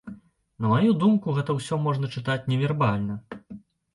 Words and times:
На 0.65 0.69
маю 0.71 0.93
думку, 1.03 1.35
гэта 1.39 1.51
ўсё 1.59 1.77
можна 1.85 2.09
чытаць 2.15 2.39
невербальна. 2.53 3.21